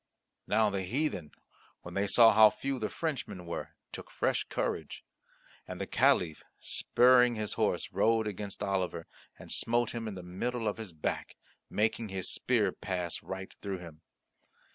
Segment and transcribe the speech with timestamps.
[0.47, 1.31] Now the heathen,
[1.81, 5.03] when they saw how few the Frenchmen were, took fresh courage.
[5.67, 9.05] And the Caliph, spurring his horse, rode against Oliver
[9.37, 11.35] and smote him in the middle of his back,
[11.69, 14.01] making his spear pass right through him.